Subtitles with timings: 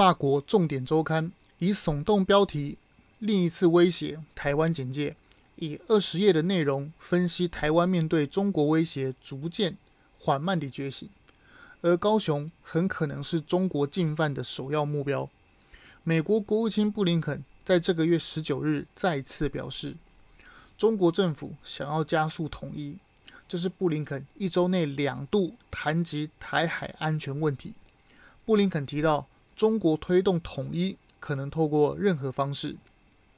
[0.00, 2.78] 法国重点周刊以耸动标题
[3.20, 5.14] “另一次威胁，台湾警戒”，
[5.56, 9.76] 以二十页的内容分析台湾面对中国威胁逐渐
[10.18, 11.06] 缓慢地觉醒，
[11.82, 15.28] 而高雄很可能是中国进犯的首要目标。
[16.02, 19.94] 美国国务卿布林肯在这个月十九日再次表示，
[20.78, 22.96] 中国政府想要加速统一。
[23.46, 27.74] 这是布林肯一周内两度谈及台海安全问题。
[28.46, 29.26] 布林肯提到，
[29.60, 32.76] 中国推动统一可能透过任何方式，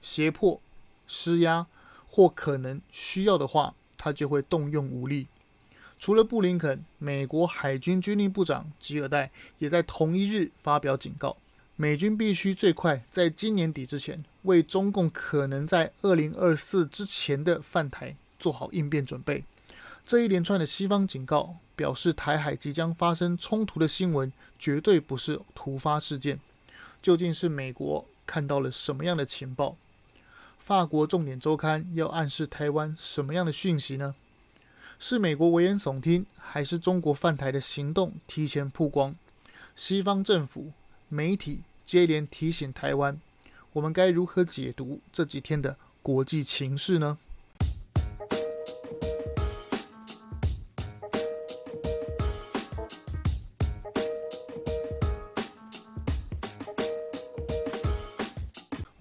[0.01, 0.61] 胁迫、
[1.05, 1.67] 施压，
[2.07, 5.27] 或可能需要的话，他就会动用武力。
[5.99, 11.37] 除了布林肯，美国海军军令部长吉尔戴也在同一日发表警告，
[11.75, 19.43] 美军必须最快在今年底之前，为中共可能在二零二四之前的犯台做好应变准备。
[20.07, 26.39] 这一连串的西方警告，表示台海即将发生冲突的新闻绝对不是突发事件。
[27.03, 29.77] 究竟是美国看到了什么样的情报？
[30.61, 34.15] 法国重点周刊要暗示台湾什么样的讯息呢？
[35.01, 39.17] 是美国危言耸听，还是中国犯台的行动提前曝光？
[39.75, 40.71] 西方政府、
[41.09, 43.21] 媒体接连提醒台湾，
[43.73, 47.19] 我们该如何解读这几天的国际情势呢？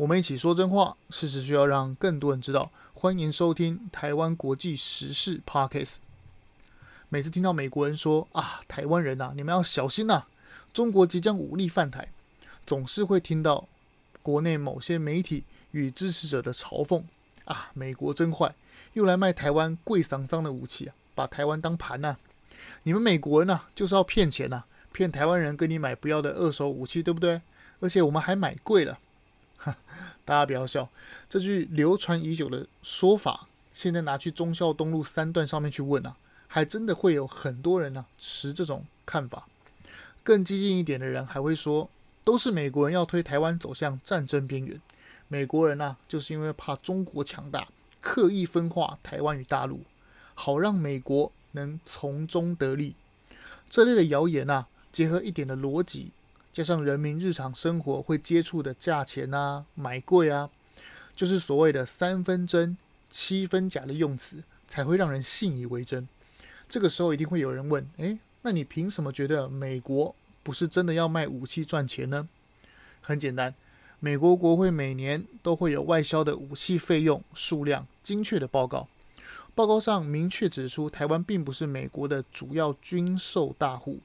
[0.01, 2.71] 我们一起说真话，事实需要让更多人知道。
[2.91, 5.97] 欢迎收听台湾国际时事 Podcast。
[7.09, 10.23] 每次听到美国人说啊，台湾人呐，你们要小心呐，
[10.73, 12.07] 中国即将武力犯台，
[12.65, 13.67] 总是会听到
[14.23, 17.03] 国内某些媒体与支持者的嘲讽
[17.45, 18.55] 啊，美国真坏，
[18.93, 22.17] 又来卖台湾贵桑桑的武器啊，把台湾当盘呐。
[22.81, 27.43] 你们美国人呐，就是要骗钱呐，骗台湾人跟你买不要的二手武器，对不对？
[27.81, 28.97] 而且我们还买贵了。
[30.25, 30.89] 大家不要笑，
[31.29, 36.15] 这句流传已久的说法，现在拿去忠孝东路三段上面去问啊，
[36.47, 39.47] 还真的会有很多人呢、持这种看法。
[40.23, 41.89] 更激进一点的人还会说，
[42.23, 44.79] 都是美国人要推台湾走向战争边缘，
[45.27, 47.67] 美国人呢、啊、就是因为怕中国强大，
[47.99, 49.81] 刻意分化台湾与大陆，
[50.35, 52.95] 好让美国能从中得利。
[53.69, 56.11] 这类的谣言啊，结合一点的逻辑。
[56.53, 60.49] 加上人民日常生活会接触的价钱啊，买贵啊，
[61.15, 62.77] 就是所谓的三分真
[63.09, 66.07] 七分假的用词，才会让人信以为真。
[66.67, 70.13] 这个时候一定会有人问：诶，那你凭什么觉得美国
[70.43, 72.27] 不是真的要卖武器赚钱呢？
[73.01, 73.53] 很简单，
[73.99, 78.89] 美国国会每年都会有外销的武器费用数量精确的报告，
[79.55, 83.99] 报告上明确指出，台湾并不是美国的主要军售大户。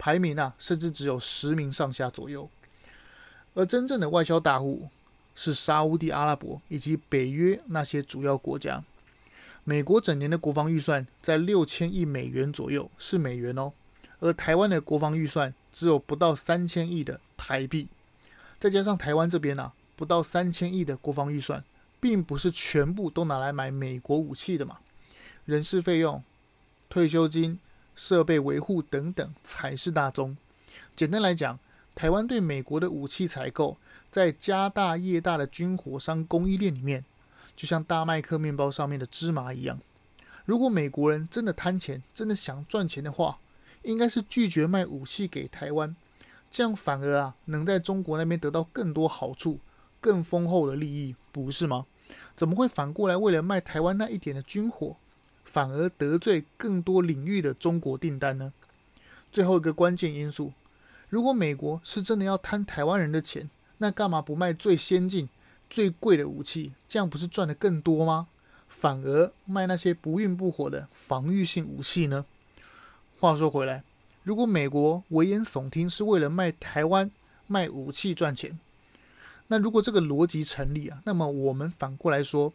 [0.00, 2.48] 排名啊，甚至只有十名上下左右。
[3.52, 4.88] 而真正的外销大户
[5.34, 8.82] 是沙乌地阿拉伯以及北约那些主要国家。
[9.62, 13.72] 美国整年的国防预算在六千亿美元左右，是美元哦。
[14.20, 17.88] 而台湾的国防预算只有不到三千亿的台币，
[18.58, 21.62] 再加上台湾这边啊，不到三千亿的国防预算，
[22.00, 24.78] 并不是全部都拿来买美国武器的嘛。
[25.44, 26.24] 人事费用、
[26.88, 27.58] 退休金。
[27.94, 30.36] 设备维护等等才是大宗。
[30.94, 31.58] 简单来讲，
[31.94, 33.76] 台湾对美国的武器采购，
[34.10, 37.04] 在家大业大的军火商供应链里面，
[37.54, 39.80] 就像大麦克面包上面的芝麻一样。
[40.44, 43.38] 如果美国人真的贪钱，真的想赚钱的话，
[43.82, 45.94] 应该是拒绝卖武器给台湾，
[46.50, 49.58] 这样反而啊，能在中国那边得到更多好处、
[50.00, 51.86] 更丰厚的利益，不是吗？
[52.34, 54.96] 怎么会反过来为了卖台湾那一点的军火？
[55.44, 58.52] 反而得罪更多领域的中国订单呢？
[59.32, 60.52] 最后一个关键因素，
[61.08, 65.28] 如果美国是真的要贪台湾人的钱，那干嘛不卖最先进、
[65.68, 66.72] 最贵的武器？
[66.88, 68.28] 这样不是赚得更多吗？
[68.68, 72.24] 反而卖那些不运不火的防御性武器呢？
[73.18, 73.84] 话说回来，
[74.22, 77.10] 如果美国危言耸听是为了卖台湾、
[77.46, 78.58] 卖武器赚钱，
[79.48, 82.52] 那如果这个逻辑成立啊，那么我们反过来说，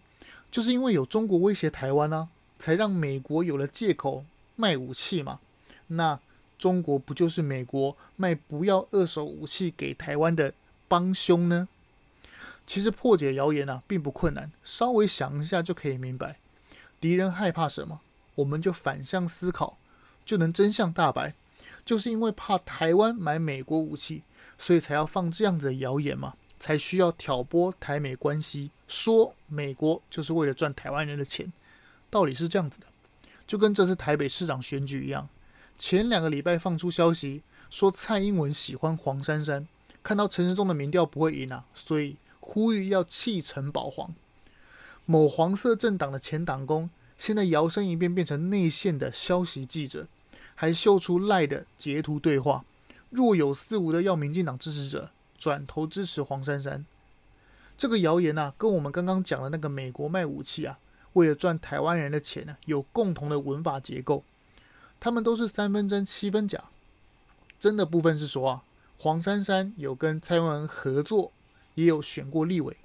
[0.49, 4.25] 就是因为有中国威胁台湾呢、才让美国有了借口
[4.55, 5.39] 卖武器嘛？
[5.87, 6.19] 那
[6.57, 10.53] 中国不就是美国卖不要二手武器给台湾的
[10.87, 11.67] 帮凶呢？
[12.65, 16.39] 其实破解谣言啊，并不困难，稍微想一下就可以明白。
[16.99, 17.99] 敌人害怕什么，
[18.35, 19.77] 我们就反向思考，
[20.25, 21.35] 就能真相大白。
[21.85, 24.23] 就是因为怕台湾买美国武器，
[24.57, 31.53] 所以才要放这样子的谣言嘛，才需要挑拨台美关系，说美国就是为了赚台湾人的钱。
[32.15, 32.87] 道理是这样子的，
[33.45, 35.27] 就跟这次台北市长选举一样，
[35.77, 39.67] 前两个礼拜放出消息说蔡英文喜欢黄珊珊，
[40.01, 44.15] 看到陈时中的民调不会赢啊，所以呼吁要弃陈保黄。
[45.03, 50.07] 某黄色政党的前党工，现在摇身一变变成内线的消息记者，
[50.55, 52.63] 还秀出赖的截图对话，
[53.09, 56.85] 若有似无的要民进党支持者转头支持黄珊珊。
[57.75, 60.79] 这个谣言啊，跟我们刚刚讲的那个美国卖武器啊，
[61.15, 64.23] 为了赚台湾人的钱呢、有共同的文法结构。
[64.99, 66.63] 他们都是三分真七分假。
[67.59, 68.63] 真的部分是说啊，
[68.97, 71.31] 黄珊珊有跟蔡英文合作，
[71.73, 72.77] 也有选过立委。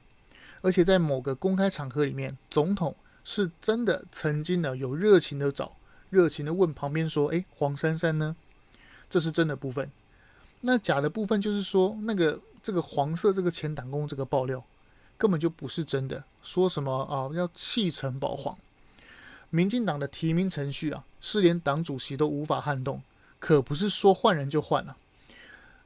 [0.62, 2.94] 而且在某个公开场合里面，总统
[3.24, 5.76] 是真的曾经呢有热情的找、
[6.10, 8.36] 热情的问旁边说：“哎，黄珊珊呢？”
[9.08, 9.90] 这是真的部分。
[10.60, 14.62] 那假的部分就是说，那个这个黄色这个前党工这个爆料
[15.20, 16.24] 根本就不是真的。
[16.42, 18.56] 说什么啊要弃陈保黄？
[19.50, 23.02] 民进党的提名程序啊，是连党主席都无法撼动，
[23.38, 24.96] 可不是说换人就换了啊。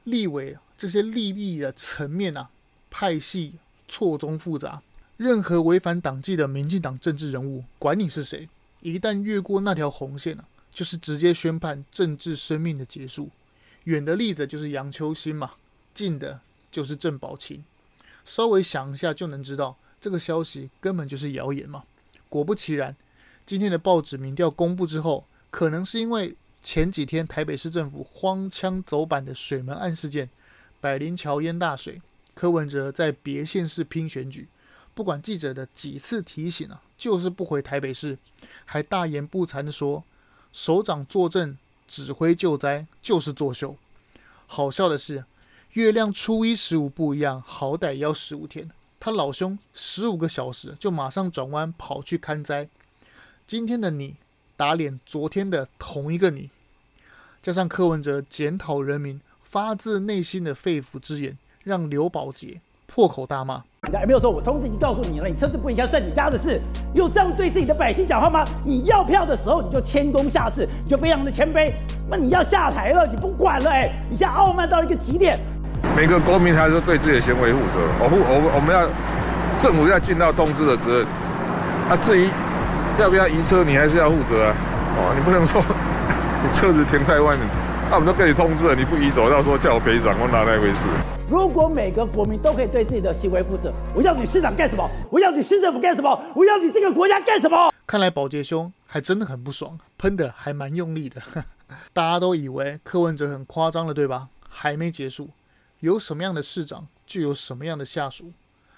[0.05, 2.49] 立委这些利益的层面啊，
[2.89, 3.55] 派系。
[3.87, 4.81] 错综复杂，
[5.15, 8.49] 任何违反党纪的民进党政治人物，管你是谁，
[8.81, 13.29] 一旦越过那条红线啊，就是直接宣判政治生命的结束。
[13.83, 15.51] 远的例子就是杨秋兴嘛，
[15.93, 16.39] 近的
[16.71, 17.63] 就是郑宝清。
[18.25, 21.83] 稍微想一下就能知道，这个消息根本就是谣言嘛。
[22.27, 22.95] 果不其然，
[23.45, 30.29] 今天的报纸民调公布之后，可能是因为前几天台北市政府荒腔走板的水门案事件，
[30.81, 32.01] 百灵桥淹大水。
[32.33, 34.49] 柯文哲在别县市拼选举，
[34.93, 38.17] 不管记者的几次提醒啊，就是不回台北市，
[38.65, 40.03] 还大言不惭地说，
[40.51, 41.57] 首长坐镇
[41.87, 43.77] 指挥救灾就是作秀。
[44.47, 45.23] 好笑的是，
[45.75, 52.69] 月亮初一十五不一样，好歹要十五天，他老兄十五个小时就马上转弯跑去看灾。
[53.45, 54.15] 今天的你
[54.55, 56.49] 打脸昨天的同一个你，
[57.41, 61.37] 加上柯文哲检讨人民发自内心的肺腑之言。
[61.65, 63.63] 让刘宝杰破口大骂
[64.05, 66.61] ：“没有说，我通知已经告诉你了，你车子不应该算你家的事。
[66.93, 68.45] 有这样对自己的百姓讲话吗？
[68.63, 71.73] 你要票的时候你就谦恭下士，你就非常的谦卑。
[72.07, 75.37] 那你要下台了，你不管了，哎，你现在傲慢到一个极点。
[75.95, 77.79] 每个公民还是对自己的行为负责。
[78.03, 78.83] 我负我我们要
[79.61, 81.07] 政府要尽到通知的责任。
[81.87, 82.27] 啊，至于
[82.99, 84.53] 要不要移车，你还是要负责啊。
[84.97, 85.61] 哦，你不能说
[86.43, 87.47] 你车子停在外面，
[87.89, 90.81] 那我们都跟你通知了，你不移走，到时候叫我赔偿，我哪来回事？”
[91.31, 94.89] 如果每个国民都可以对自己的行为负责，我要你市长干什么？
[95.09, 96.21] 我要你市政府干什么？
[96.35, 97.71] 我要你这个国家干什么？
[97.87, 101.21] 看来保洁兄还真的很不爽，喷的还蛮用力的。
[101.93, 104.27] 大家都以为柯文哲很夸张了，对吧？
[104.49, 105.29] 还没结束，
[105.85, 108.33] 有什么样的市长就有什么样的下属。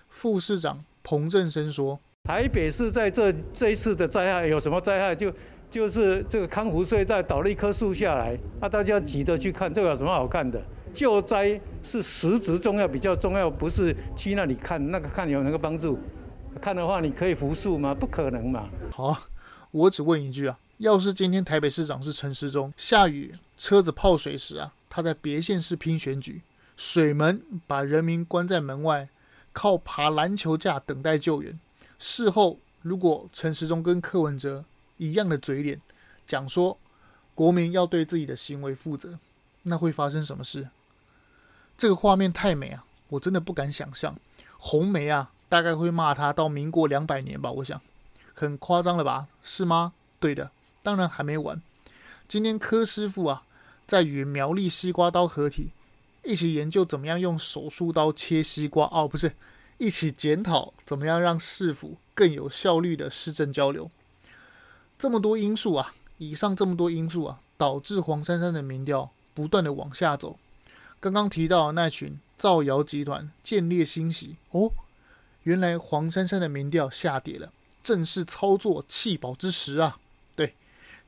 [0.10, 5.16] 副市长彭正生说：“台北市在这这一次的灾害有什么灾害？
[5.16, 5.34] 就
[5.72, 10.62] 就是这个康福隧道倒了一棵树下来，啊，大家急着去看，这个有什么好看的？”
[10.94, 15.98] 救灾是实质重要，比较重要，不是去那里看那个看有那个帮助。
[16.60, 17.94] 看的话，你可以扶树吗？
[17.94, 18.68] 不可能嘛。
[18.92, 19.18] 好，
[19.72, 26.42] 我只问一句啊，要是今天台北市长是陈时中，下雨车子泡水时啊，他在别县市拼选举，
[26.78, 29.10] 水门把人民关在门外，
[29.52, 31.60] 靠爬篮球架等待救援。
[31.98, 34.64] 事后如果陈时中跟柯文哲
[34.98, 35.82] 一样的嘴脸，
[36.28, 36.78] 讲说
[37.34, 39.18] 国民要对自己的行为负责，
[39.64, 40.70] 那会发生什么事？
[41.76, 44.16] 这个画面太美啊，我真的不敢想象。
[44.60, 47.82] 红梅啊，大概会骂他到民国两百年吧，我想，
[48.36, 49.28] 很夸张了吧？
[49.42, 49.94] 是吗？
[50.20, 50.52] 对的，
[50.84, 51.60] 当然还没完。
[52.28, 53.44] 今天柯师傅啊，
[53.88, 55.72] 在与苗栗西瓜刀合体，
[56.28, 58.86] 一起研究怎么样用手术刀切西瓜。
[58.92, 59.32] 哦，不是，
[59.78, 63.90] 一起检讨怎么样让市府更有效率的市政交流。
[65.00, 70.38] 这么多因素啊，以上这么多因素啊，导致黄珊珊的民调不断的往下走。
[71.00, 74.74] 刚刚提到的那群造谣集团见猎心喜哦，
[75.44, 79.98] 原来黄珊珊的民调下跌了，正是操作弃保之时啊！
[80.36, 80.56] 对，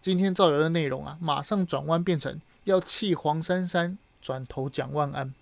[0.02, 5.34] 今天造谣的内容啊，马上转弯变成要弃黄珊珊，转头蒋万安。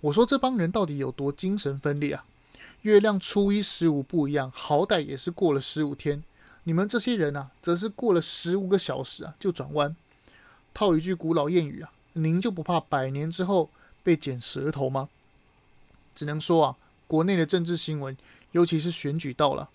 [0.00, 2.24] 我说这帮人到底有多精神分裂啊？
[2.82, 6.22] 月亮初一十五不一样，好歹也是过了十五天，
[6.64, 9.96] 你们这些人啊，则是过了十五个小时啊就转弯。
[10.72, 11.92] 套一句古老谚语啊。
[12.14, 13.70] 您就不怕百年之后
[14.02, 15.08] 被剪舌头吗？
[16.16, 16.76] 只能说啊，
[17.06, 18.16] 国内的政治新闻，
[18.50, 19.70] 尤其是选举到了，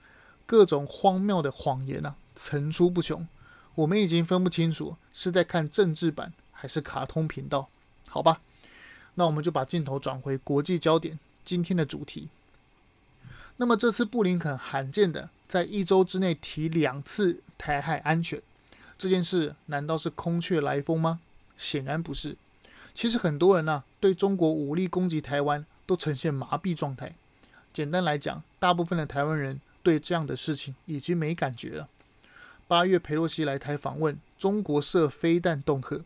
[0.46, 3.26] 各种荒谬的谎言啊，层出不穷。
[3.76, 7.70] 我们已经分不清楚是在看政治版还是卡通频道，
[8.14, 8.42] 好吧？
[9.16, 12.30] 那我们就把镜头转回国际焦点，今天的主题。
[13.58, 18.40] 那么这次布林肯罕见的在一周之内提两次台海安全，
[19.00, 21.22] 这件事难道是空穴来风吗？
[21.58, 22.38] 显然不是，
[22.94, 27.16] 其实很多人呢、对中国武力攻击台湾都呈现麻痹状态。
[27.74, 31.90] 简单来讲，大部分的台湾人对这样的事情已经没感觉了。
[32.68, 36.06] 八月佩洛西来台访问，中国射飞弹恫吓，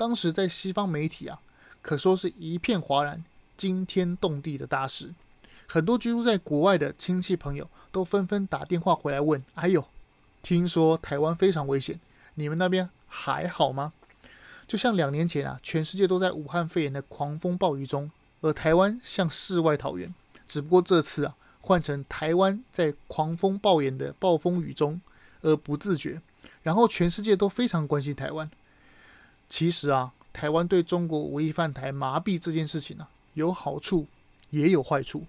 [0.00, 1.38] 当时在西方媒体啊，
[1.82, 3.22] 可说是一片哗然、
[3.58, 5.12] 惊天动地的大事。
[5.68, 9.84] 很多居住在国外的亲戚朋友都纷纷打电话回来问：“哎呦，
[10.42, 12.00] 听说台湾非常危险，
[12.36, 13.92] 你们那边还好吗？”
[14.66, 20.14] 就像两年前啊，全世界都在武汉肺炎的狂风暴雨中，而台湾像世外桃源。
[20.48, 24.98] 只不过这次啊，换成台湾在狂风暴雨的暴风雨中
[25.42, 26.22] 而不自觉，
[26.62, 28.50] 然后全世界都非常关心台湾。
[29.50, 34.06] 其实啊，台湾对中国武力犯台麻痹这件事情啊，有好处
[34.48, 35.26] 也有坏处。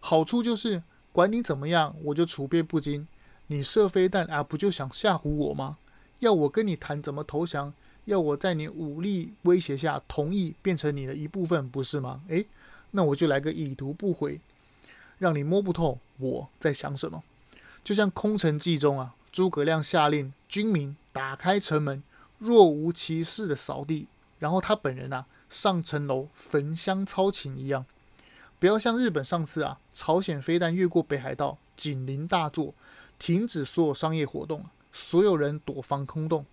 [0.00, 3.06] 好处就是，管你怎么样，我就处变不惊。
[3.48, 5.76] 你射飞弹啊，不就想吓唬我吗？
[6.20, 7.72] 要我跟你谈怎么投降？
[8.06, 12.22] 要我在你武力威胁下同意变成你的一部分，不是吗？
[12.28, 12.46] 诶，
[12.92, 14.40] 那我就来个已读不回，
[15.18, 17.22] 让你摸不透我在想什么。
[17.84, 22.02] 就像《空城计》中啊，诸葛亮下令军民打开城门，
[22.40, 27.84] 若无其事的扫地，然后他本人啊上城楼焚香操琴一样。
[28.58, 32.74] 不要像日本上次啊，朝鲜飞弹越过北海道，警铃大作，
[33.18, 36.46] 停止所有商业活动，所有人躲防空洞，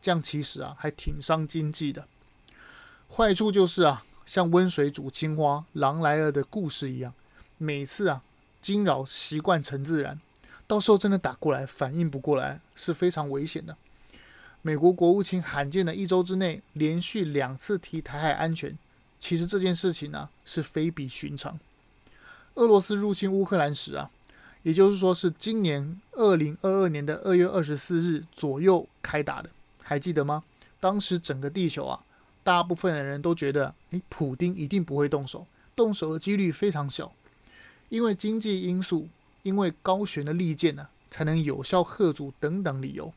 [0.00, 2.06] 这样其实啊还挺伤经济的。
[3.10, 7.12] 坏处就是啊，像温水煮青蛙，狼来了的故事一样，
[7.58, 8.22] 每次啊
[8.60, 10.20] 惊扰习惯成自然，
[10.66, 13.76] 到时候真的打过来，反应不过来是非常危险的。
[14.62, 18.78] 美国国务卿罕见的一周之内连续两次提台海安全。
[19.18, 21.58] 其实这件事情呢、是非比寻常。
[22.54, 24.10] 俄罗斯入侵乌克兰时啊，
[24.62, 29.50] 也就是说是今年二零二二年的二月二十四日左右开打的，
[29.82, 30.44] 还记得吗？
[30.78, 32.04] 当时整个地球啊，
[32.44, 37.12] 大部分的人都觉得，诶，普丁一定不会动手，动手的几率非常小，
[37.88, 39.08] 因为经济因素，
[39.42, 43.12] 因为高悬的利剑呢、才能有效吓阻等等理由。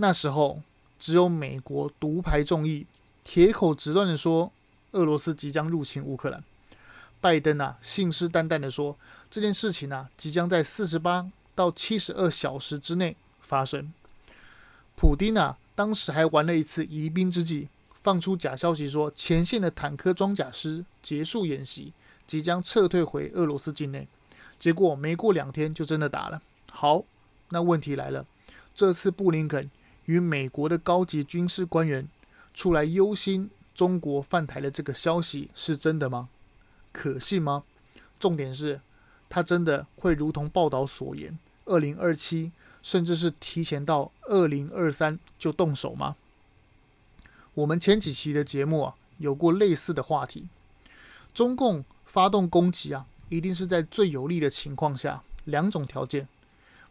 [0.00, 0.62] 那时候
[0.98, 2.86] 只有美国独排众议，
[3.22, 4.50] 铁口直断的说。
[4.92, 6.42] 俄罗斯即将入侵乌克兰，
[7.20, 8.96] 拜登啊信誓旦旦地说，
[9.30, 13.92] 这件事情啊即将在四十八到七十二小时之内发生。
[14.96, 17.68] 普丁啊当时还玩了一次疑兵之计，
[18.02, 21.92] 放出假消息说前线的坦克装甲师结束演习，
[22.26, 24.08] 即将撤退回俄罗斯境内。
[24.58, 26.42] 结果没过两天就真的打了。
[26.72, 27.04] 好，
[27.50, 28.26] 那问题来了，
[28.74, 29.70] 这次布林肯
[30.10, 32.08] 与美国的高级军事官员
[32.52, 33.48] 出来忧心。
[33.72, 36.28] 中国犯台的这个消息是真的吗？
[36.92, 37.62] 可信吗？
[38.18, 38.80] 重点是，
[39.30, 42.52] 他真的会如同报道所言，二零二七
[42.82, 46.16] 甚至是提前到二零二三就动手吗？
[47.54, 50.48] 我们前几期的节目啊，有过类似的话题。
[51.32, 56.28] 中共发动攻击啊，一定是在最有利的情况下，两种条件：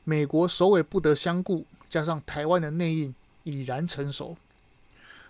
[0.05, 4.37] 美国首尾不得相顾，加上台湾的内应已然成熟。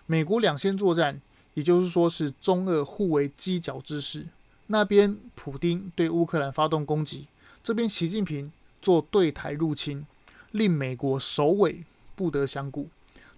[0.06, 1.22] 美国两线作战。
[1.56, 4.26] 也就是说，是中俄互为犄角之势。
[4.68, 7.28] 那边普丁对乌克兰发动攻击，
[7.62, 8.50] 这边习近平
[8.82, 10.06] 做对台入侵，
[10.52, 11.84] 令美国首尾
[12.16, 12.88] 不得相顾。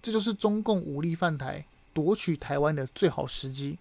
[0.00, 3.78] 这就是中共武力犯台、夺取台湾的最好时机。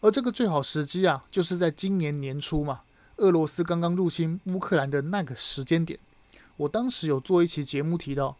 [0.00, 2.80] 而这个最好时机啊，就是在今年年初嘛，
[3.18, 6.00] 俄罗斯刚刚入侵乌克兰的那个时间点。
[6.56, 8.36] 我当时有做一期节目提到，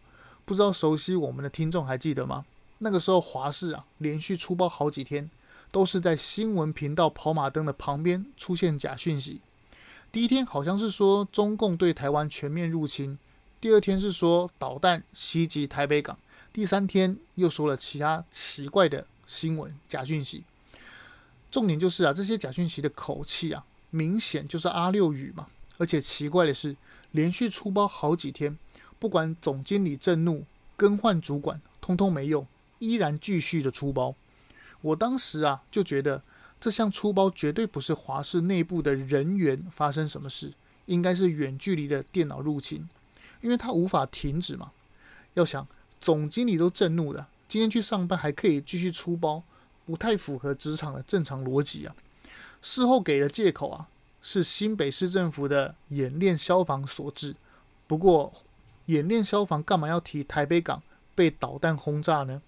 [0.51, 2.43] 不知道熟悉我们的听众还记得吗？
[2.79, 5.31] 那个时候，华视啊连续出包好几天，
[5.71, 9.39] 都是在新闻频道跑马灯的旁边出现假讯息。
[10.11, 13.17] 第一天好像是说中共对台湾全面入侵，
[13.61, 16.17] 第二天是说导弹袭击台北港，
[16.51, 20.43] 第三天又说了其他奇怪的新闻假讯息。
[21.49, 25.47] 重点就是啊，这些假讯息的口气啊，明显就是阿六语嘛。
[25.77, 26.75] 而且奇怪的是，
[27.11, 28.59] 连续出包好几天，
[29.01, 30.45] 不管总经理震怒，
[30.77, 32.45] 更换主管，通通没用。
[32.77, 34.13] 依然继续的出包，
[34.81, 36.21] 我当时啊就觉得
[36.59, 40.53] 这项出包绝对不是华视内部的人员发生什么事，
[40.85, 42.87] 应该是远距离的电脑入侵，
[43.41, 44.71] 因为他无法停止嘛。
[45.33, 45.67] 要想
[45.99, 49.41] 总经理都震怒了，今天去上班还可以继续出包，
[49.83, 51.95] 不太符合职场的正常逻辑啊。
[52.61, 53.87] 事后给的借口啊
[54.21, 57.35] 是新北市政府的演练消防所致，
[57.87, 58.31] 不过
[58.91, 60.83] 演练消防干嘛要提台北港
[61.15, 62.41] 被导弹轰炸呢？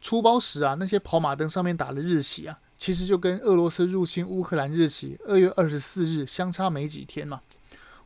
[0.00, 7.40] 出包时啊，那些跑马灯上面打的日期啊，其实就跟俄罗斯入侵乌克兰日期二月二十四日相差没几天嘛。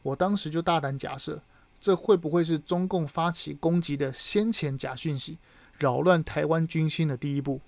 [0.02, 1.42] 我当时就大胆假设，
[1.80, 5.38] 这会不会是中共发起攻击的先前假讯息，
[5.78, 7.60] 扰乱台湾军心的第一步？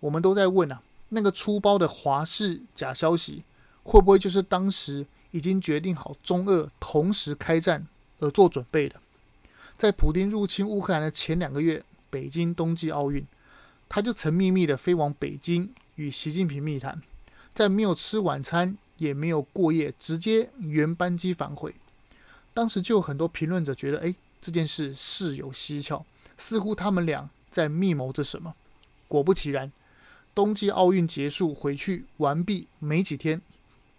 [0.00, 3.44] 我们都在问啊，那个出包的华式假消息，
[3.82, 7.86] 会不会就是当时已经决定好中俄同时开战
[8.22, 9.00] 而做准备的？
[9.76, 13.26] 在普丁入侵乌克兰的前两个月，北京冬季奥运，
[13.88, 17.02] 他就曾秘密的飞往北京与习近平密谈，
[17.52, 21.74] 在没有吃晚餐也没有过夜，直接原班机返回。
[22.54, 26.04] 当时就有很多评论者觉得，哎，这件事事有蹊跷，
[26.38, 28.54] 似乎他们俩在密谋着什么。
[29.08, 29.72] 果不其然，
[30.34, 33.40] 冬季奥运结束回去完毕没几天，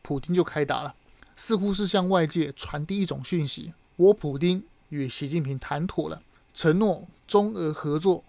[0.01, 0.95] 普丁就开打了，
[1.35, 4.63] 似乎是向外界传递一种讯息：我普丁。
[4.89, 6.21] 与习近平谈妥了，
[6.53, 8.23] 承诺中俄合作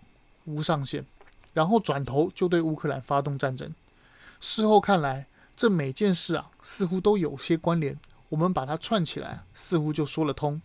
[0.47, 1.04] 无上限，
[1.52, 3.71] 然后转头就对乌克兰发动战争。
[4.40, 8.00] 事后看来，这每件事啊，似乎都有些关联。
[8.30, 10.62] 我们把它串起来，似乎就说了通。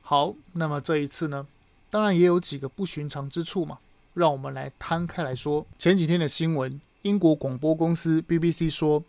[0.00, 1.46] 好，那么这一次呢，
[1.90, 3.78] 当然也有几个不寻常之处嘛。
[4.14, 5.66] 让我们来摊开来说。
[5.78, 9.04] 前几天的新闻，英国广播公司 BBC 说，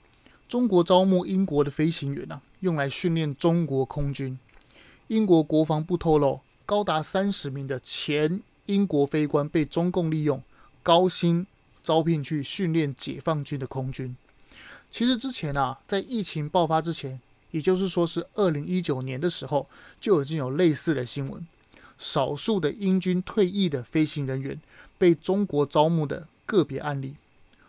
[0.49, 4.37] 中国招募英国的飞行员啊，用来训练中国空军。
[5.11, 10.41] 英国国防部透露，高达三十名的前英国飞官被中共利用，
[10.81, 11.45] 高薪
[11.83, 14.15] 招聘去训练解放军的空军。
[14.89, 17.19] 其实之前啊，在疫情爆发之前，
[17.51, 19.67] 也就是说是二零一九年的时候，
[19.99, 21.45] 就已经有类似的新闻，
[21.97, 24.57] 少数的英军退役的飞行人员
[24.97, 27.15] 被中国招募的个别案例。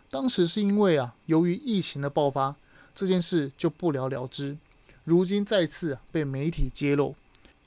[0.09, 2.55] 当时是因为啊，由于疫情的爆发，
[2.95, 4.55] 这件事就不了了之。
[5.03, 7.13] 如今再次被媒体揭露。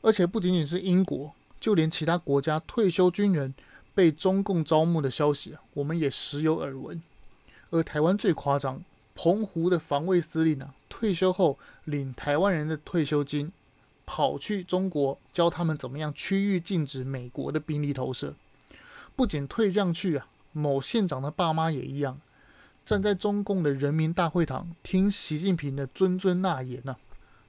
[0.06, 3.52] 而且不仅仅是英国，就连其他国家退休军人
[3.92, 7.02] 被中共招募的消息，我们也时有耳闻。
[7.70, 8.80] 而台湾最夸张，
[9.16, 13.50] 澎湖的防卫司令呢，退休后领台湾人的退休金，
[14.06, 18.36] 跑去中国教他们怎么样区域禁止美国的兵力投射。
[19.16, 22.20] 不仅退将去啊，某县长的爸妈也一样，
[22.84, 26.94] 站在中共的人民大会堂听习近平的谆谆纳言呢。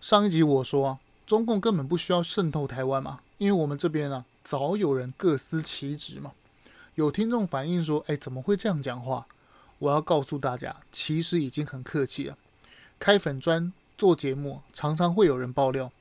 [0.02, 1.00] 上一集我说啊。
[1.28, 6.32] 中共根本不需要渗透台湾嘛，因为我们这边啊，早有人各司其职嘛。
[6.96, 9.28] 有听众反映说：“哎，怎么会这样讲话？”
[9.80, 12.38] 我要告诉大家，其实已经很客气了。
[12.98, 15.92] 开粉专做节目，常常会有人爆料，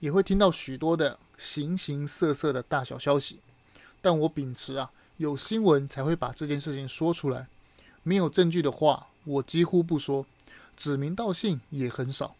[0.00, 3.38] 也会听到许多的形形色色的大小消息。
[4.02, 7.46] 但我秉持啊，有新闻才会把这件事情说出来，
[8.02, 10.26] 没有证据的话，我几乎不说，
[10.76, 12.34] 指名道姓也很少。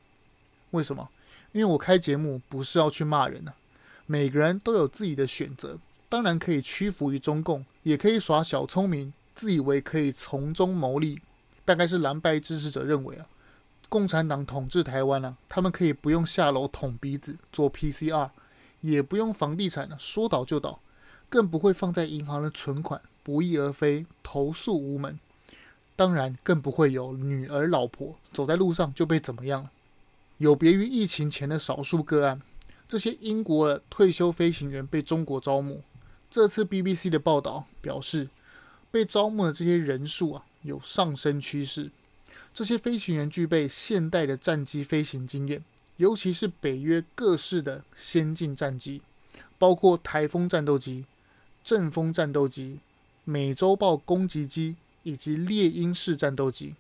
[0.72, 1.09] 为什么？
[1.53, 3.55] 因为我开节目不是要去骂人、啊，
[4.07, 11.21] 每个人都有自己的选择，当然可以屈服于中共，也可以耍小聪明，自以为可以从中牟利。
[11.65, 13.27] 大概是蓝白支持者认为啊，
[13.88, 18.31] 共产党统治台湾啊，他们可以不用下楼捅鼻子做 PCR，
[18.81, 20.81] 也不用房地产呢、啊、说倒就倒，
[21.29, 25.21] 更不会放在银行的存款不翼而飞，投诉无门。
[25.95, 29.71] 当然更不会有女儿老婆走在路上就被怎么样了。
[30.38, 32.40] 有别于疫情前的少数个案，
[32.88, 35.83] 这些英国的退休飞行员被中国招募。
[36.31, 38.29] 这次 BBC 的报道表示，
[38.90, 41.90] 被招募的这些人数啊有上升趋势。
[42.55, 45.64] 这些飞行员具备现代的战机飞行经验，
[45.97, 49.01] 尤其是北约各式的先进战机，
[49.59, 51.07] 包括台风战斗机、
[51.62, 52.81] 阵风战斗机、
[53.25, 56.75] 美洲豹攻击机以及猎鹰式战斗机。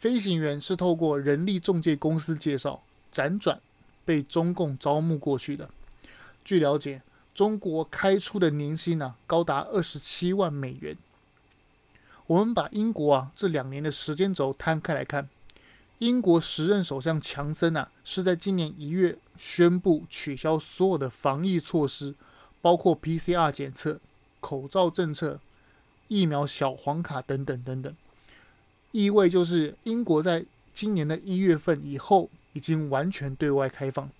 [0.00, 2.82] 飞行员是透过人力中介公司介绍。
[3.12, 3.60] 辗转
[4.04, 5.68] 被中共招募过去的。
[6.44, 7.02] 据了解，
[7.34, 10.96] 中国开出的年薪呢、高达二十七万美元。
[12.28, 15.28] 我们把英国啊这两年的时间轴摊开来看，
[15.98, 22.14] 英国时任首相强森啊是在今年一月宣布取消所有的防疫措施，
[22.62, 24.00] 包括 PCR 检测、
[24.38, 25.40] 口罩政策、
[26.06, 27.92] 疫苗小黄卡等等等等，
[28.92, 32.30] 意味就是英国在今年的一月份以后。
[32.52, 34.10] 已经完全对外开放，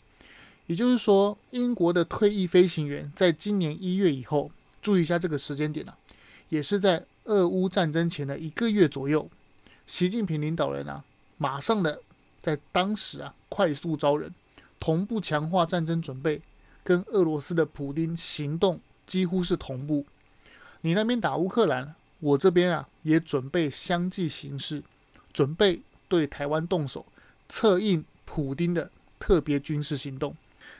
[0.68, 5.98] 也就是说，英国的退役飞行员在今年一月以后，注意一下这个时间点啊，
[6.48, 9.28] 也是在俄乌战争前的一个月左右，
[9.84, 11.02] 习近平领导人啊，
[11.38, 12.00] 马上的
[12.40, 14.32] 在当时啊，快速招人，
[14.78, 16.40] 同步强化战争准备，
[16.84, 18.78] 跟俄罗斯的普丁行动
[19.08, 20.06] 几乎是同步。
[20.82, 24.82] 你那边打乌克兰，我这边啊也准备相继行事，
[25.32, 27.04] 准备对台湾动手，
[27.48, 28.04] 策应。
[28.32, 30.36] 普丁的特别军事行动，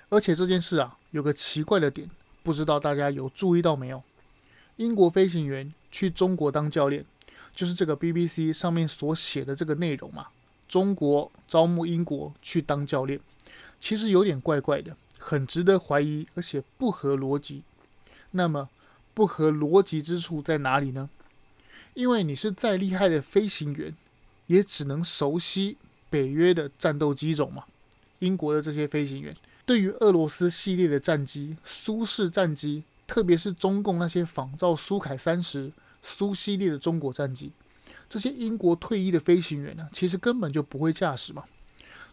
[0.08, 2.08] 而且这件事啊，有个奇怪的点，
[2.44, 4.00] 不知道大家有注意到没有？
[4.76, 7.04] 英国飞行员去中国当教练，
[7.52, 10.28] 就是这个 BBC 上面所写的这个内容嘛。
[10.68, 13.18] 中国招募英国去当教练，
[13.80, 17.64] 其实有点怪怪的，很值得怀疑，而且不合逻辑。
[18.30, 18.68] 那么
[19.12, 21.10] 不合逻辑之处在哪里呢？
[21.94, 23.94] 因为你是再厉害的飞行员，
[24.46, 25.76] 也只能熟悉
[26.08, 27.64] 北约的战斗机种嘛。
[28.20, 35.72] 英国的这些飞行员对于俄罗斯系列的战机、苏式战机，特别是中共那些仿造苏凯三十、
[36.02, 37.52] 苏系列的中国战机，
[38.08, 41.44] 这些英国退役的飞行员呢，其实根本就不会驾驶嘛。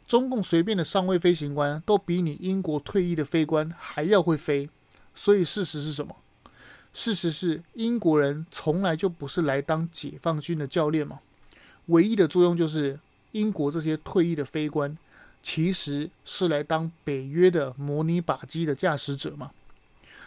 [0.08, 4.70] 中共随便的上尉飞行官都比你英国退役的飞官还要会飞，
[5.14, 6.16] 所以事实是什么？
[7.00, 11.20] 事实是，英国人从来就不是来当解放军的教练嘛，
[11.86, 13.00] 唯一的作用就是
[13.34, 14.98] 英国这些退役的飞官，
[15.44, 19.52] 其实是来当北约的模拟靶机的驾驶者嘛，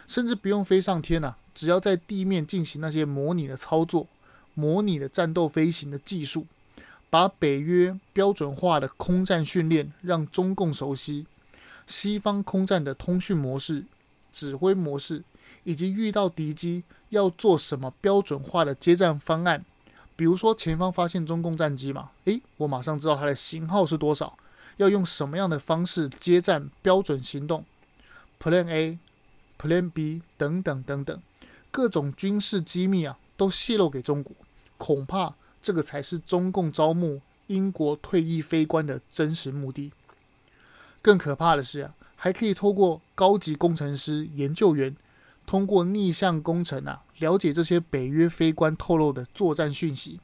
[0.07, 4.07] 甚至不用飞上天呐，只要在地面进行那些模拟的操作、
[4.53, 6.47] 模拟的战斗飞行的技术，
[7.09, 11.25] 把北约标准化的空战训练让中共熟悉，
[11.85, 13.83] 西方空战的通讯模式、
[14.31, 15.21] 指挥模式。
[15.63, 19.63] 以及遇到敌机要做什么标准化的接战方案，
[20.15, 24.37] 比如说前方发现中共战机嘛，诶，我马上知道它的型号是多少，
[24.77, 27.63] 要用什么样的方式接战标准行动
[28.41, 28.97] ，Plan A、
[29.59, 31.21] Plan B 等等等等，
[31.69, 34.35] 各种军事机密啊都泄露给中国，
[34.77, 39.91] 恐怕这个才是中共招募英国退役飞官的真实目的。
[41.01, 44.95] 更可怕的是啊，还可以透过高级工程师、研究员。
[45.51, 50.17] 通过逆向工程啊，了解这些北约飞官透露的作战讯息；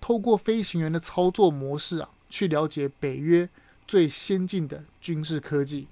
[0.00, 3.48] 透过飞行员的操作模式啊，去了解北约
[3.88, 5.88] 最先进的军事科技，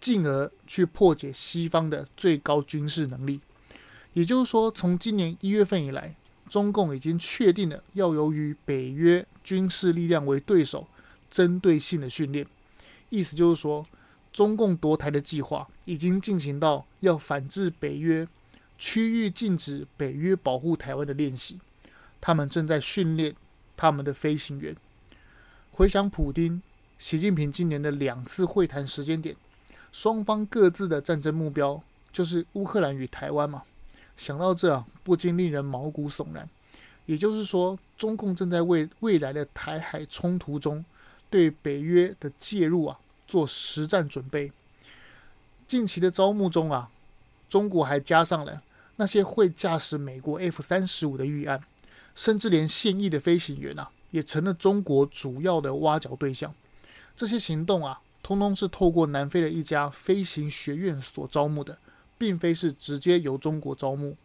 [0.00, 3.40] 进而去破解西方的最高军事能力。
[4.12, 6.14] 也就是说，从今年一月份以来，
[6.48, 10.86] 中共已经确定了要由于北约军事力量为对手，
[11.28, 12.46] 针对性的训练。
[13.08, 13.84] 意思就是说。
[14.34, 18.26] 中共夺台的计划已经进行到要反制北约、
[18.76, 21.60] 区域禁止北约保护台湾的练习，
[22.20, 23.32] 他们正在训练
[23.76, 24.74] 他们的飞行员。
[25.70, 26.60] 回想普丁、
[26.98, 29.36] 习近平今年的两次会谈时间点，
[29.92, 31.80] 双方各自的战争目标
[32.12, 33.62] 就是乌克兰与台湾嘛。
[34.16, 36.48] 想到这啊，不禁令人毛骨悚然。
[37.06, 40.84] 也就是说，中共正在为未来的台海冲突中
[41.30, 42.98] 对北约的介入啊。
[43.34, 44.52] 做实战准备。
[45.66, 46.88] 近期的招募中啊，
[47.48, 48.62] 中国还加上了
[48.94, 51.60] 那些会驾驶美国 F 三十五的预案，
[52.14, 56.54] 甚至连现役的飞行员啊，也成了中国主要的挖角对象。
[57.16, 61.76] 这些行动啊，通通是透过南非的一家飞行学院所招募的，
[62.16, 64.16] 并非是直接由中国招募。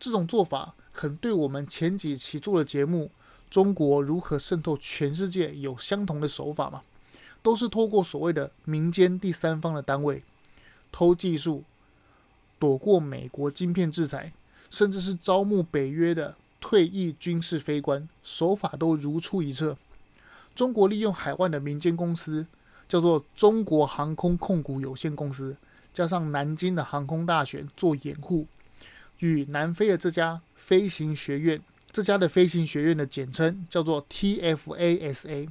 [0.00, 3.10] 这种做法很对我们前几期做的节目
[3.52, 6.82] 《中国如何渗透全世界》有相同的手法吗？
[7.42, 10.22] 都是透过所谓的民间第三方的单位
[10.92, 11.64] 偷技术，
[12.58, 14.32] 躲过美国晶片制裁，
[14.70, 19.76] 甚至是招募北约的退役军事飞官，手法都如出一辙。
[20.54, 22.46] 中国利用海外的民间公司，
[22.86, 25.56] 叫做中国航空控股有限公司，
[25.92, 28.46] 加上南京的航空大学做掩护，
[29.18, 35.48] 与南非的这家飞行学院，这家的飞行学院的简称叫做 TFASA。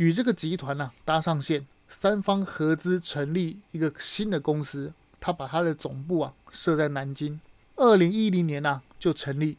[0.00, 7.38] 与这个集团呢、搭上线，三方合资成立一个新的公司，他把他的总部啊设在南京，
[7.76, 9.58] 二零一零年呢、就成立。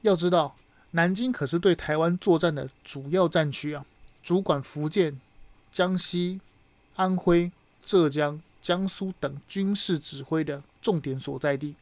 [0.00, 0.56] 要知道，
[0.92, 3.84] 南京可是对台湾作战的主要战区啊，
[4.22, 5.20] 主管福建、
[5.70, 6.40] 江西、
[6.94, 7.52] 安徽、
[7.84, 11.74] 浙江、江苏等军事指挥的重点所在地。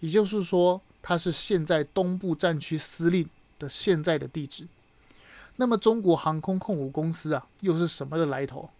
[0.00, 3.26] 也就是说，它是现在东部战区司令
[3.58, 4.66] 的现在的地址。
[5.60, 8.70] 那么，中国航空控股公司啊，又是什么的来头？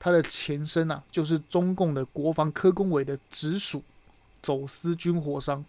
[0.00, 3.82] 它的前身啊，就是中共的国防科工委的直属
[4.40, 5.62] 走私军火商。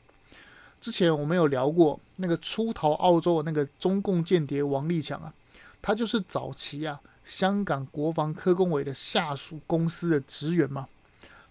[0.79, 5.33] 之前我们有聊过那个出逃澳洲的那个中共间谍王立强啊，
[5.81, 10.87] 他就是早期啊香港国防科工委的下属公司的职员嘛。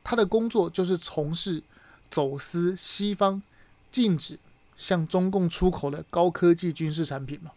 [0.03, 1.63] 他的工作就是从事
[2.11, 3.43] 走私西方
[3.91, 4.39] 禁止
[4.79, 7.51] 向中共出口的高科技军事产品嘛。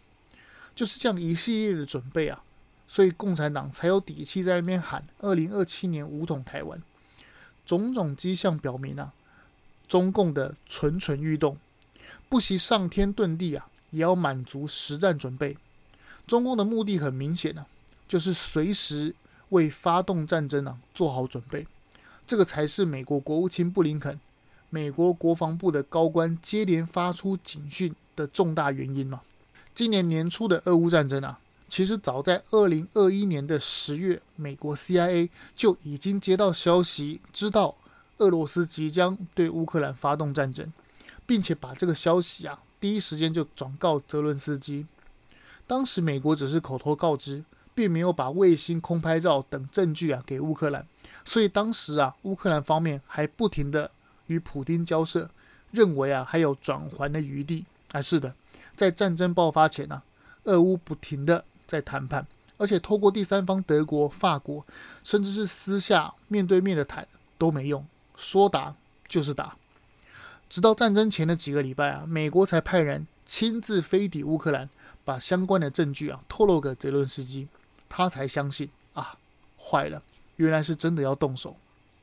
[0.76, 2.44] 就是这样一系列的准备啊，
[2.86, 6.80] 所以共产党才有底气在那边喊“二零二七年武统台湾”。
[7.64, 9.12] 种种迹象表明啊，
[9.88, 11.56] 中共的蠢蠢欲动，
[12.28, 15.56] 不惜上天遁地啊，也要满足实战准备。
[16.26, 17.66] 中共的目的很明显啊，
[18.06, 19.14] 就是随时
[19.48, 21.66] 为发动战争啊做好准备。
[22.26, 24.20] 这个才是美国国务卿布林肯、
[24.68, 29.22] 美国国防部的高官接连发出警讯的重大原因嘛。
[29.76, 37.76] 今年年初的俄乌战争啊，其实早在二零二一年的十月，美国 CIA 就已经接到消息，知道
[38.16, 40.72] 俄罗斯即将对乌克兰发动战争，
[41.26, 44.86] 并且把这个消息啊第一时间就转告泽伦斯基。
[45.66, 50.86] 当时美国只是口头告知，并没有把卫星空拍照等证据啊给乌克兰，
[51.22, 53.90] 所以当时啊乌克兰方面还不停地
[54.28, 55.28] 与普丁交涉，
[55.70, 57.66] 认为啊还有转圜的余地。
[57.92, 58.34] 啊，是的，
[58.76, 60.02] 在战争爆发前呢、
[60.44, 62.26] 俄乌不停的在谈判，
[62.58, 64.64] 而且透过第三方德国、法国，
[65.02, 67.08] 甚至是私下面对面的谈
[67.38, 67.84] 都没用，
[68.16, 68.74] 说打
[69.08, 69.56] 就是打。
[70.48, 74.70] 直到战争前的几个礼拜啊，美国才派人亲自飞抵乌克兰，
[75.04, 77.48] 把相关的证据啊透露给泽伦斯基，
[77.88, 79.18] 他才相信啊，
[79.58, 80.00] 坏了，
[80.36, 81.56] 原来是真的要动手。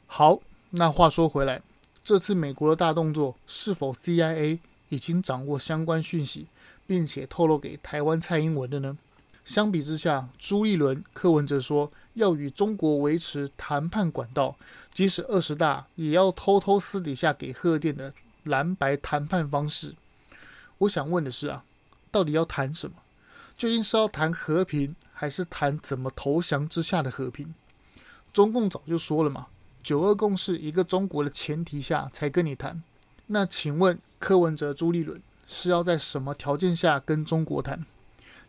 [0.07, 0.39] 好，
[0.71, 1.61] 那话说回来，
[2.03, 4.59] 这次美国的大动作是否 CIA
[4.89, 6.47] 已经掌握相关讯息，
[6.85, 8.97] 并且透露给台湾蔡英文的呢？
[9.45, 14.55] 相比之下，朱立伦、柯文哲说要与中国维持谈判管道，
[14.93, 18.13] 即使二十大也要偷偷私底下给贺电的。
[18.43, 19.95] 蓝白谈判方式，
[20.79, 21.63] 我想问的是啊，
[22.11, 22.97] 到底要谈什么？
[23.57, 27.53] 究竟是要谈和平，还是谈怎么投降之下的和平？
[28.33, 29.47] 中共早就说了嘛，
[29.81, 32.83] 九二共识一个中国的前提下才跟你谈。
[33.27, 37.85] 那请问柯文哲、朱立伦是要在什么条件下跟中国谈？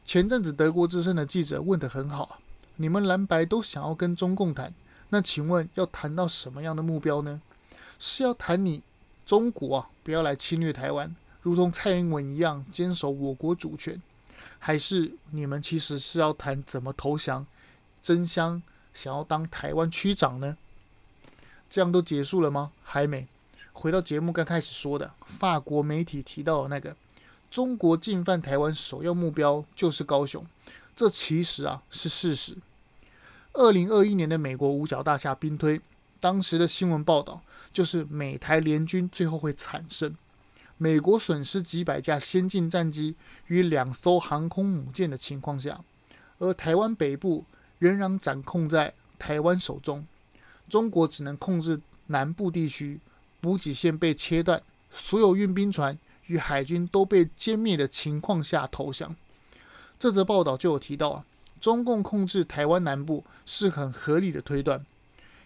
[0.04, 2.38] 前阵子德国之声的记者问得很好，
[2.76, 4.74] 你们蓝白都想要跟中共谈，
[5.09, 7.40] 那请问要谈到什么样的目标呢？
[7.98, 8.83] 是要谈你？
[9.24, 14.02] 中国啊，不要来侵略台湾，如同蔡英文一样坚守我国主权，
[14.59, 17.46] 还是你们其实是要谈怎么投降，
[18.02, 20.59] 争相想要当台湾区长呢？
[21.70, 22.72] 这样都结束了吗？
[22.83, 23.26] 还没。
[23.74, 26.96] 回到节目刚开始说的，法国媒体提到的那个
[27.50, 30.46] 中国进犯台湾首要目标就是高雄，
[30.96, 32.56] 这其实啊是事实。
[33.52, 35.80] 二零二一年的美国五角大厦兵推。
[36.20, 40.16] 当时的新闻报道就是美台联军最后会惨胜，
[40.78, 43.14] 美国损失几百架先进战机
[43.48, 45.84] 与两艘航空母舰的情况下，
[46.38, 47.44] 而台湾北部
[47.78, 50.06] 仍然掌控在台湾手中，
[50.66, 52.98] 中国只能控制南部地区，
[53.44, 59.14] 补给线被切断，所有运兵船与海军都被歼灭的情况下投降。
[59.98, 61.26] 这则报道就有提到啊，
[61.61, 64.83] 中共控制台湾南部是很合理的推断。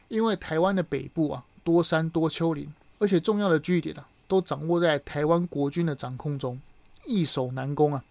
[0.07, 6.61] 因为台湾的北部啊多山多丘陵，而且重要的据点啊都掌握在台湾国军的掌控中，
[7.05, 8.05] 易守难攻啊。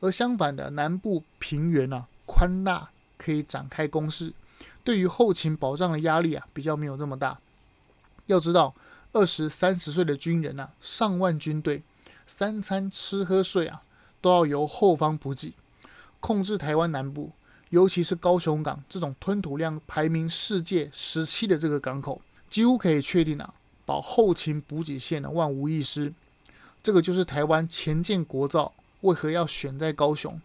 [0.00, 4.32] 而相反的南部平原啊宽大，可以展开攻势，
[4.82, 7.38] 对于后勤保障的压力啊比较没有这么大。
[8.26, 8.74] 要知道，
[9.16, 11.82] 二十三十岁的军人啊，上万军队，
[12.26, 13.80] 三餐吃喝睡啊
[14.20, 15.54] 都要由后方补给，
[16.20, 17.32] 控制台湾南部。
[17.70, 23.54] 尤其是高雄港这种吞吐量排名世界十七的这个港口，几乎可以确定啊，
[23.86, 26.12] 保后勤补给线的万无一失。
[26.82, 30.38] 这个就是台湾前建国造为何要选在高雄？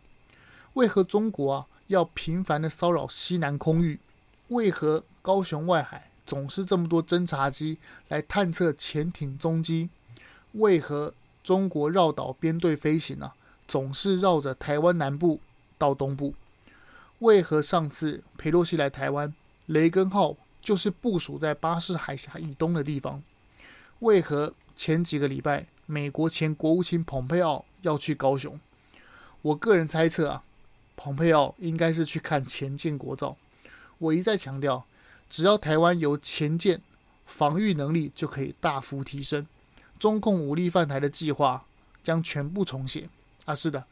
[0.76, 4.00] 为何中国啊要频繁的骚扰西南空域？
[4.48, 9.90] 为何高雄外海总是这么多侦察机来探测潜艇踪迹？
[10.54, 11.14] 为何
[11.44, 13.36] 中国绕岛编队飞行啊，
[13.68, 15.42] 总是绕着台湾南部
[15.78, 16.34] 到东部？
[17.20, 23.22] 为何上次裴洛西来台湾，雷根号就是部署在巴士海峡以东的地方？
[24.00, 28.58] 为何前几个礼拜美国前国务卿蓬佩奥要去高雄？
[29.42, 30.44] 我个人猜测啊，
[30.96, 33.36] 蓬佩奥应该是去看潜舰国造。
[33.98, 34.86] 我一再强调，
[35.32, 36.82] 只要台湾有前舰，
[37.26, 39.48] 防御能力就可以大幅提升，
[39.98, 41.64] 中共武力犯台的计划
[42.04, 43.08] 将全部重写。
[43.46, 43.86] 啊，是的，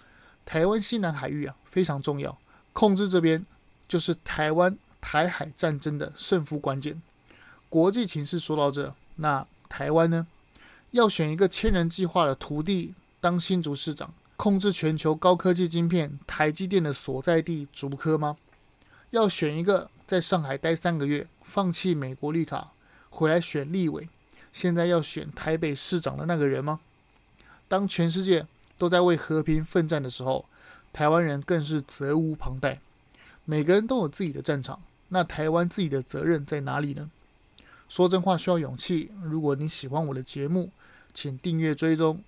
[0.46, 2.38] 台湾西南海域啊非常重要。
[2.74, 3.46] 控制这边
[3.88, 7.02] 就是台湾台海战争的胜负关键。
[7.70, 10.28] 国际情势说到这，那台湾呢？
[10.92, 18.36] 要选一个千人计划的徒弟当新竹市长，控制全球高科技晶片台积电的所在地竹科吗？
[19.12, 22.72] 要选一个在上海待三个月，放弃美国绿卡
[23.12, 24.10] 回来选立委，
[24.52, 26.80] 现在要选台北市长的那个人吗？
[27.68, 30.46] 当全世界都在为和平奋战的时候，
[30.92, 32.80] 台湾人更是责无旁贷，
[33.46, 37.12] 每个人都有自己的战场，那台湾自己的责任在哪里呢？
[37.88, 39.12] 说真话需要勇气。
[39.22, 40.72] 如果你喜欢我的节目，
[41.14, 42.24] 请订阅追踪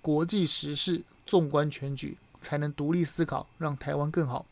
[0.00, 4.46] 国际时事，纵观全局，才能独立思考，让台湾更好。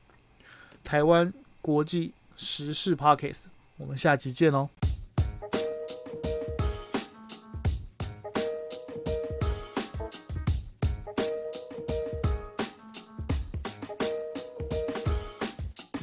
[0.85, 3.37] 台湾国际时事 pocket，
[3.77, 4.69] 我们下集见哦。